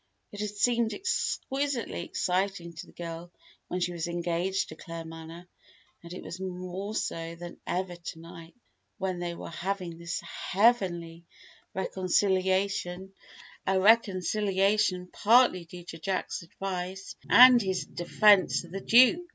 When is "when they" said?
8.97-9.35